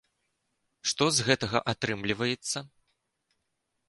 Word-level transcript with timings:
Што 0.91 1.03
з 1.17 1.25
гэтага 1.27 1.61
атрымліваецца? 1.73 2.57